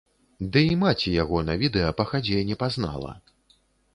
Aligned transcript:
Ды 0.53 0.61
і 0.69 0.77
маці 0.83 1.11
яго 1.23 1.41
на 1.51 1.57
відэа 1.63 1.91
па 2.01 2.07
хадзе 2.11 2.41
не 2.49 2.55
пазнала. 2.63 3.13